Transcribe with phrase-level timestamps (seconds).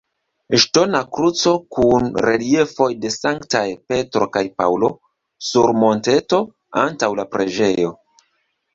[0.61, 3.63] Ŝtona kruco kun reliefoj de Sanktaj
[3.93, 4.93] Petro kaj Paŭlo
[5.53, 6.45] sur monteto
[6.89, 7.99] antaŭ la preĝejo.